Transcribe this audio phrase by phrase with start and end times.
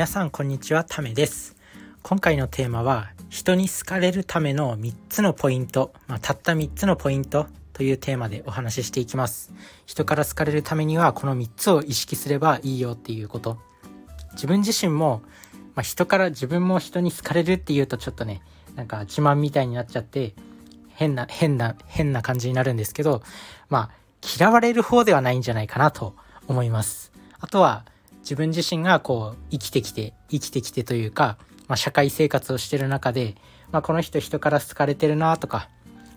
[0.00, 1.56] 皆さんこんにちはためです。
[2.02, 9.52] 今回のテーマは人に好かれるための3つのポイント、まあ、たった3つのポイントというテーマでお話ししていきます。
[9.84, 13.58] 人から好かれるためにはこの3つを意識すればいいよっていうこと。
[14.32, 15.20] 自分自身も、
[15.74, 18.40] まあ、人から自分も人に好かれるっていうとちょっとね
[18.76, 20.32] なんか自慢みたいになっちゃって
[20.94, 23.22] 変な変な変な感じになるんですけど
[23.68, 26.14] まあ嫌われる方ではないんじゃないかなと
[26.48, 27.12] 思います。
[27.38, 27.84] あとは
[28.20, 31.38] 自分自身がこう生きてきて、生きてきてというか、
[31.68, 33.36] まあ、社会生活をしてる中で、
[33.72, 35.68] まあ、この人人から好かれてるなとか、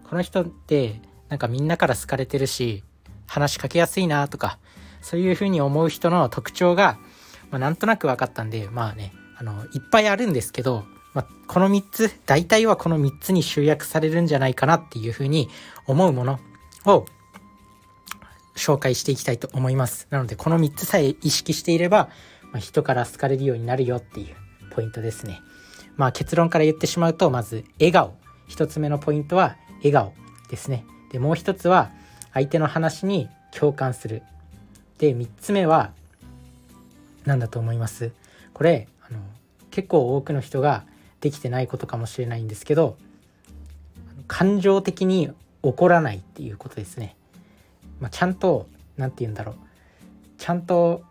[0.09, 2.83] この人ってなんかみんなから好かれてるし、
[3.27, 4.59] 話しかけやすいなとか、
[5.01, 6.97] そういうふうに思う人の特徴が、
[7.51, 15.49] まあ、なんとなく分かったんで、まあね、あの、いっぱいあるんですけど、まあ、この3つ、大体はこの3つに集約されるんじゃないかなっていうふうに
[15.85, 16.39] 思うもの
[16.85, 17.05] を
[18.55, 20.07] 紹介していきたいと思います。
[20.09, 22.09] なので、この3つさえ意識していれば、
[22.51, 24.35] まあ、人から好かれるようになるよっていう
[24.71, 25.41] ポイントですね。
[25.95, 28.15] まあ結論から言ってしまうと、まず笑顔。
[28.49, 30.13] 1つ目のポイントは笑顔
[30.49, 30.85] ですね。
[31.11, 31.91] で、もう1つは
[32.33, 34.21] 相手の話に共感する。
[34.97, 35.91] で、3つ目は
[37.25, 38.11] 何だと思います？
[38.53, 39.19] これ、あの、
[39.71, 40.85] 結構多くの人が
[41.21, 42.97] できてないことかもしれないんですけど、
[44.27, 47.15] 感情的に怒らないっていうことですね。
[47.99, 49.55] まあ、ちゃんと何て言うんだろう。
[50.37, 51.03] ちゃんと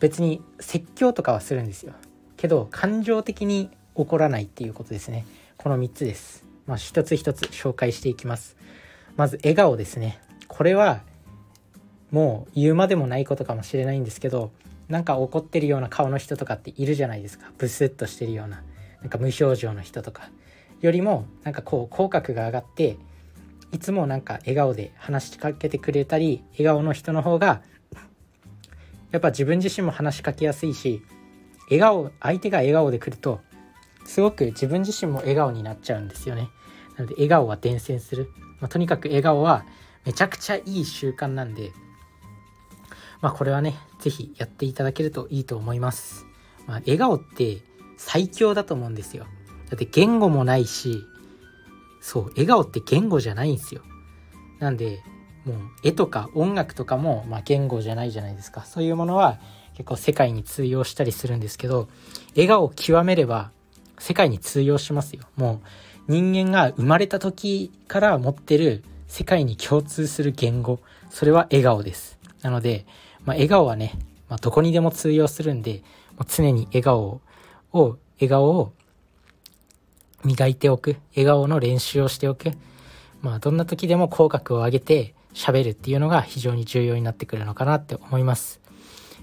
[0.00, 1.92] 別に説教とかはするんですよ。
[2.36, 5.26] けど感情的に怒らないっていうことですね。
[5.56, 6.44] この3つです。
[6.66, 8.56] まあ一つ一つ紹介していきます。
[9.16, 10.20] まず笑顔ですね。
[10.46, 11.02] これは
[12.10, 14.50] もう言うまでもないことかもしれないんですけど
[14.88, 17.50] なんか怒ってるような顔の人とかっているじゃないですか。
[17.58, 18.62] ブスッとしてるような。
[19.00, 20.30] なんか無表情の人とか。
[20.80, 22.96] よりもなんかこう口角が上がって
[23.72, 27.62] いつもなんか笑顔で話しかけてくれたり笑顔の人の方が
[29.10, 31.02] やっぱ自分自身も話しかけやすいし
[31.70, 33.40] 笑顔相手が笑顔で来ると
[34.04, 36.48] すごく自分自身も笑顔になっちゃうんですよね。
[36.96, 38.30] なので笑顔は伝染する、
[38.60, 39.64] まあ、とにかく笑顔は
[40.04, 41.72] めちゃくちゃいい習慣なんで
[43.20, 46.24] まあこれはね是非やっていただけるといいと思います、
[46.66, 47.58] まあ、笑顔って
[47.98, 49.26] 最強だと思うんですよ。
[49.68, 51.04] だって言語もないし
[52.00, 53.82] そう、笑顔って言語じゃないんですよ。
[54.58, 55.02] なんで、
[55.44, 58.64] もう絵とか音楽とかも、まあ、言語じゃないじゃないですか。
[58.64, 59.38] そういうものは
[59.74, 61.88] 結構世界に通用したりするんですけど、
[62.34, 63.50] 笑顔を極めれば
[63.98, 65.22] 世界に通用しますよ。
[65.36, 65.62] も
[66.08, 70.80] う人間が生まれた時から持ってる世界に共通する言語、
[71.10, 72.18] それは笑顔です。
[72.42, 72.86] なので、
[73.24, 73.98] まあ、笑顔はね、
[74.28, 75.82] まあ、どこにでも通用するんで、
[76.16, 77.20] もう常に笑顔
[77.72, 78.72] を、笑顔を
[80.24, 82.52] 磨いておく、笑顔の練習をしておく。
[83.22, 88.60] まあ、どんな時でも口角を上げて喋るっていうのが非常に重要になってくるのかなって思います。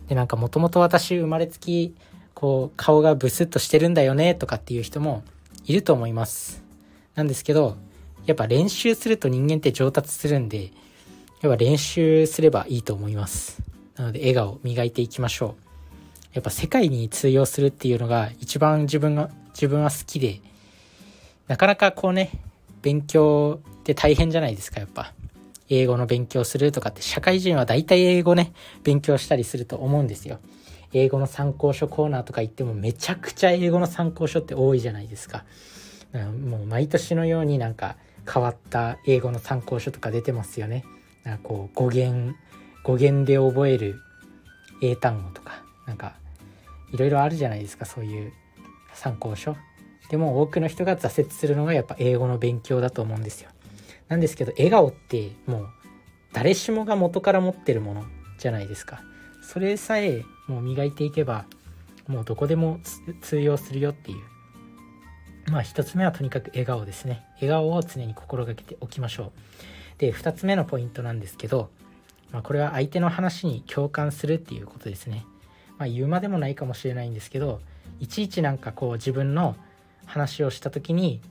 [0.08, 1.96] で、なんかもともと私生まれつき、
[2.34, 5.24] こう、顔がブスッとしてるんだよねとかっていう人も
[5.66, 6.64] いると思います。
[7.16, 7.78] なんですけど、
[8.26, 10.72] やっぱ練習すると人間って上達するんで、
[11.42, 13.62] やっぱ練習すればいいと思います。
[13.96, 15.66] なので、笑顔磨いていきましょう。
[16.34, 20.42] やっぱ世界に通用するっていうのが一番自分が、自分は好きで、
[21.48, 22.32] なかなかこうね、
[22.82, 25.14] 勉強って大変じゃないですか、やっぱ。
[25.70, 30.40] 英語の勉強するとかって社会人は大体英語ね、勉強したりすると思うんですよ。
[30.94, 35.44] 英語の参考書コーナーとか行ってもめちゃくちゃ英語の参考書って多いじゃないですか。
[36.48, 37.98] もう毎年のようになんか
[38.32, 40.86] 変わった英語の参考書とか出てますよね。
[41.24, 42.36] なんかこう語源、
[42.84, 44.00] 語源で覚える
[44.82, 46.16] 英単語とか、なんか
[46.94, 48.32] いろいろあるじゃないですか、そういう
[48.94, 49.56] 参考書。
[50.10, 53.50] でも多くの人が挫折するのがやっぱ英語の勉強だと思うんですよ。
[54.08, 55.70] なんですけど笑顔ってもう
[56.34, 58.06] 誰しもが元から持ってるもの
[58.38, 59.02] じゃないですか。
[59.42, 61.46] それさえもう磨いていけば
[62.08, 62.80] もうどこでも
[63.22, 64.18] 通用するよっていう。
[65.52, 67.24] まあ一つ目はとにかく笑顔ですね。
[67.36, 69.32] 笑顔を常に心がけておきましょう。
[70.00, 71.70] で、二つ目のポイントなんですけど、
[72.32, 75.26] まあ、これは相手の話に共感するっていうことですね。
[75.78, 77.62] まあ言うまでもないかもしれないんですけど、
[78.00, 79.56] いちいちなんかこう自分の
[80.06, 81.22] 話をした時に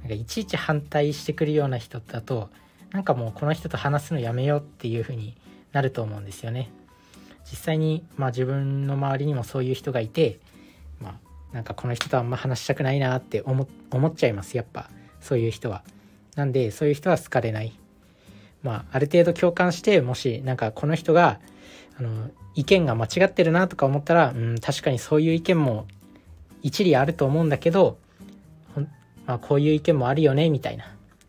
[0.00, 2.50] なんかいちいち反対してくるような人だと
[2.92, 5.36] なんかもうこの人と話すのやめようっていう風に
[5.72, 6.70] なると思うんですよね。
[7.50, 10.38] 実際にまあ自分の周りにもそういう人がいて
[11.00, 13.66] まあなんかこの人とあんま話したくないなって思
[14.08, 14.90] っちゃいますやっぱ
[15.20, 15.82] そういう人は。
[16.36, 17.72] なんでそういう人は好かれない。
[18.62, 21.40] まあある程度共感してもしなんかこの人が
[21.98, 25.86] あの意見が間違ってるなとか思ったらうん確かにそういう意見も
[26.62, 27.98] 一理あると思うんだけど
[29.26, 30.84] まあ、こういう意見もあるよねみたいな。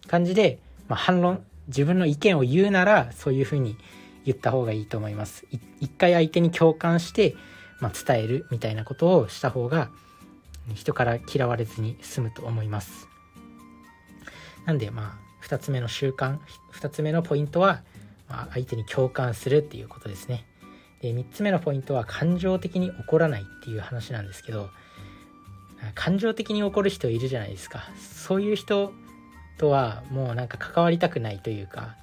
[0.07, 1.43] 感じで、まあ、反論。
[1.67, 3.77] 自分の意見を言うならそういうふうに
[4.25, 5.45] 言った方がいいと思います。
[5.79, 7.35] 一回相手に共感して、
[7.79, 9.89] まあ、伝えるみたいなことをした方が
[10.73, 13.07] 人から嫌われずに済むと思います。
[14.65, 16.39] なんでまあ2つ目の習慣
[16.73, 17.81] 2つ目のポイントは、
[18.29, 20.45] まあ、相手に共感するっていうことですね。
[21.01, 24.69] で3つ目のポイントは感情的に怒らないっていう話なんですけど
[25.95, 27.89] 感情的に怒る人いるじゃないですか。
[27.97, 28.93] そういう人
[29.57, 31.95] とはもうなんか関わりたくないというか、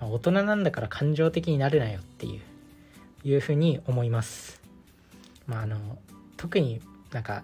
[0.00, 2.40] まあ、大人なんだから感情的になれなよっていう
[3.24, 4.62] いうふうに思います。
[5.46, 5.98] まああの
[6.36, 6.80] 特に
[7.12, 7.42] なんか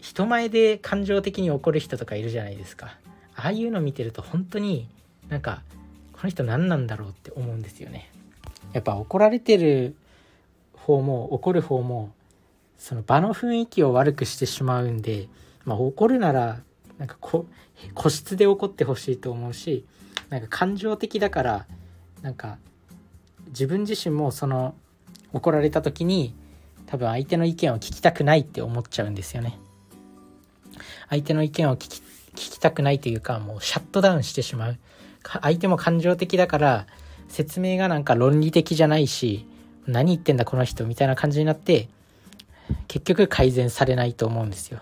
[0.00, 2.98] 人前で感情的に怒る人とかいるじゃないですか。
[3.36, 4.88] ああいうの見てると本当に
[5.28, 5.62] なんか
[6.12, 8.10] この人何なんだろうって思うんですよね。
[8.72, 9.94] やっぱ怒られてる
[10.72, 12.12] 方も怒る方も
[12.78, 15.28] その場の雰囲気を悪くしてしまうんで、
[15.64, 16.60] まあ、怒るなら
[16.98, 17.46] なんかこ
[17.94, 19.84] 個室で怒ってほしいと思うし
[20.28, 21.66] なんか感情的だから
[22.22, 22.58] なんか
[23.48, 24.74] 自分自身もその
[25.32, 26.34] 怒られた時に
[26.86, 29.58] 多分相手の意見を聞きたくないって思っちゃうんですよね。
[31.08, 32.02] 相手の意見を聞き
[32.34, 34.78] 聞きたくないというかもうシャットダウンしてしまう。
[35.42, 36.86] 相手も感情的だから
[37.28, 39.46] 説明がなんか論理的じゃないし
[39.86, 41.88] 何言ってんだこの人みたいな感じになって
[42.88, 44.80] 結局改善されないと思うんですよ。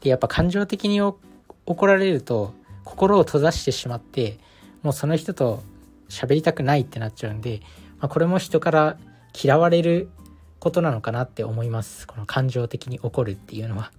[0.00, 4.38] でやっぱ感情的に怒られると心を閉ざしてしまって
[4.82, 5.62] もうその人と
[6.08, 7.60] 喋りたくないってなっちゃうんで、
[7.98, 8.96] まあ、これも人から
[9.34, 10.08] 嫌われる
[10.60, 13.90] ことなのかなって思いますこの感情的に怒るっていうのは。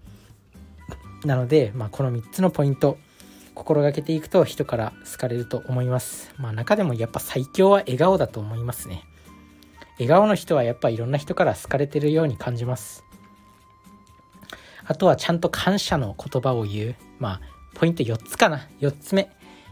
[1.25, 2.97] なので、まあ、この3つのポイント
[3.57, 6.31] 心がけていくと人から好かれると思います。
[6.38, 9.03] まあ中でもやっぱ最強は笑顔だと思いますね。
[10.00, 13.03] 笑顔の人はやっぱいろんな人から好かれてるように感じます。
[14.88, 16.95] あとはちゃんと感謝の言葉を言う。
[17.19, 17.42] まあ、
[17.75, 18.68] ポイント4つかな。
[18.80, 19.30] 4つ目。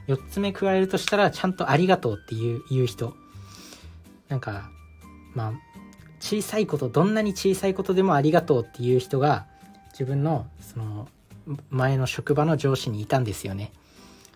[0.08, 3.16] 4つ目加えるとしたら、ちゃんとありがとうっていう言う人。
[4.28, 4.70] なんか、
[5.34, 5.54] まあ、
[6.20, 9.46] 小さいこと、どんなに小さいことでもありがとうっていう人が、
[9.92, 11.08] 自分の、その、
[11.70, 13.72] 前の職場の上司にいたんですよね。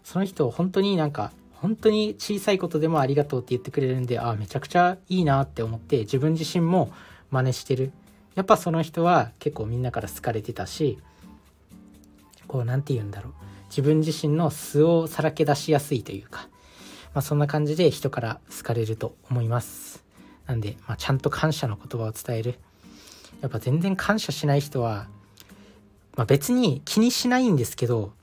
[0.04, 6.92] その人、本当になんか、本当に小さいことでもありがとうって言ってくれるんで、ああ、めちゃくちゃいいなって思って、自分自身も
[7.31, 7.92] 真似してる。
[8.36, 11.00] やっぱその人は結構みんなから好かれてたし、
[12.48, 13.34] こう、何て言うんだろう。
[13.70, 16.48] 自分自身の素をさらけ出しやすいというか、
[17.14, 20.04] まあそんな感じで人から好かれると思います。
[20.48, 22.56] なんで、まあ、ちゃんと感謝の言葉を伝える。
[23.42, 25.08] やっぱ全然感謝しない人は、
[26.16, 28.14] まあ、別に気にしないんですけど、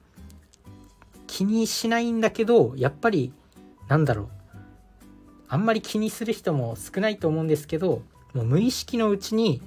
[1.27, 3.33] 気にしないんだけどやっぱり
[3.89, 4.29] なんだろう
[5.49, 9.61] あんまり気にする人も少ないと思うんですけどもう無意識のうちに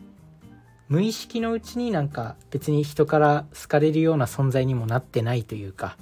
[0.90, 5.98] 無意識のうちになんか別に人から好かれるような存在にもなってないというか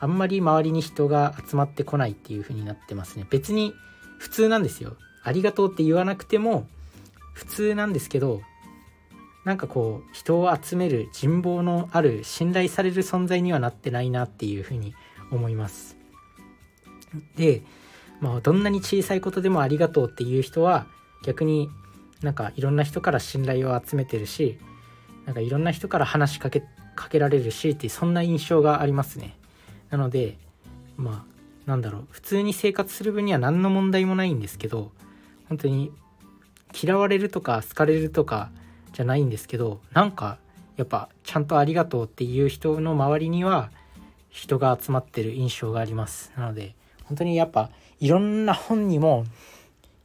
[0.00, 3.72] あんまり周りに人が集まってこないっていう風になってますね別に
[4.18, 6.66] 普通なんですよありがとうって言わなくても
[7.34, 8.42] 普通なんですけど
[9.44, 14.94] なんかこう人を集める人望のある信頼される存在にはなってないなっていうふうに
[15.30, 15.96] 思います。
[17.36, 17.62] で、
[18.20, 20.86] まあ、どんなに小さいことでもありがとうっていう人は
[21.24, 21.70] 逆に
[22.22, 24.58] なんかいろんな人から信頼を集めてるし
[25.26, 26.62] なんかいろんな人から話しかけ
[26.94, 29.36] かけられるしってそんな印象がありますね。
[29.90, 30.36] なので
[30.96, 31.30] まあ
[31.70, 34.92] なんだろう普通に生活する分には何の問題もないんですけど
[35.48, 35.92] 本当に
[36.80, 38.50] 嫌われるとか好かれるとか
[38.92, 40.38] じゃないんですけどなんか
[40.76, 43.70] やっぱちゃんとありがとうっていう人の周りには
[44.30, 49.24] 人が集まってる印象がありますなので本当にやっぱいろんな本にも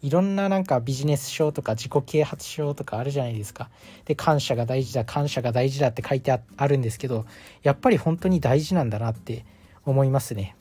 [0.06, 3.72] いろんななんかビジネス書とか自己啓発書とかあるじゃないですか。
[4.06, 7.26] で、感謝が大事だ、感謝が大事だって書いてあるんですけど、
[7.64, 9.46] やっぱり本当に大事なんだなって
[9.84, 10.56] 思いますね。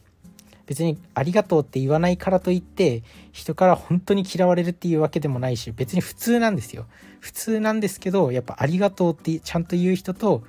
[0.65, 6.87] 別にありがとうって言わないからといって人から本当に嫌われるっていうわけでもないし別に普通なんですよ
[7.21, 10.43] 普通なんですけどやっぱありがとうってちゃんと言う人と、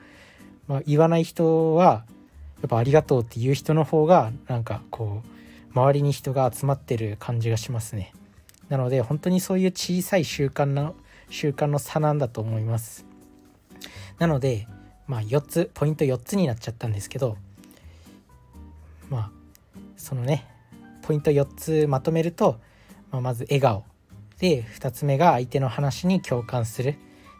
[0.69, 2.05] まあ、言わない人は
[2.61, 8.13] やっぱありがとうっていう人の方がなんかこう周りに人が集まってる感じがしますね
[8.69, 10.95] なので本当にそういう小さい習慣の
[11.29, 13.05] 習慣の差なんだと思います。
[14.19, 14.67] なので
[15.07, 17.37] まあ4つポイント4つになっちゃったんですけど
[19.09, 19.31] まあ
[19.97, 20.47] そのね
[21.01, 22.59] ポイント4つまとめると、
[23.11, 23.83] まあ、まず笑顔。
[24.39, 26.95] で2つ目が相手の話に共感する。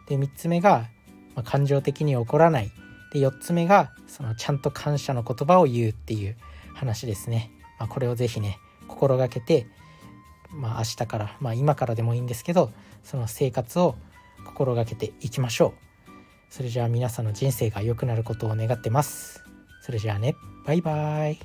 [0.08, 0.86] で3つ目が、
[1.34, 2.70] まあ、感情的に怒らない。
[3.12, 6.36] で4つ目がそのちゃんと感謝の言葉を言うっていう
[6.74, 9.66] 話ですね、まあ、これを是非ね心がけて、
[10.50, 12.70] まあ、明日から、まあ、今からでもいいんですけど
[13.02, 13.96] その生活を
[14.44, 15.86] 心がけていきましょう。
[16.48, 19.42] それじゃあ皆さんの人生が良くなることを願ってます。
[19.82, 20.34] それじゃあね。
[20.64, 21.38] バイバーイ。